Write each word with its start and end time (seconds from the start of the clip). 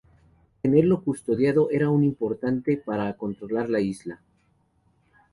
Tenerlo 0.63 1.03
custodiado 1.03 1.69
era 1.69 1.85
importante 1.85 2.75
para 2.75 3.15
controlar 3.15 3.69
la 3.69 3.81
isla. 3.81 4.19